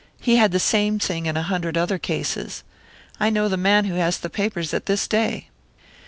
[0.19, 2.63] He had the same thing in a hundred other cases.
[3.19, 5.49] I know the man who has the papers at this day."